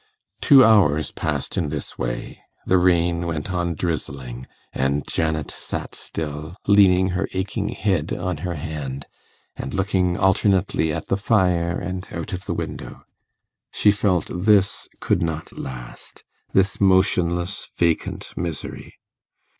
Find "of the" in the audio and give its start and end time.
12.33-12.55